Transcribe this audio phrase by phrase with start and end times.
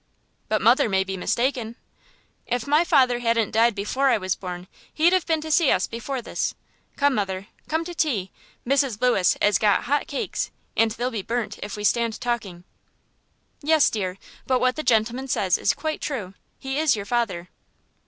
[0.49, 1.75] "But mother may be mistaken."
[2.47, 5.85] "If my father hadn't died before I was born he'd 've been to see us
[5.85, 6.55] before this.
[6.95, 8.31] Come, mother, come to tea.
[8.67, 8.99] Mrs.
[8.99, 12.63] Lewis 'as got hot cakes, and they'll be burnt if we stand talking."
[13.61, 14.17] "Yes, dear,
[14.47, 17.49] but what the gentleman says is quite true; he is your father."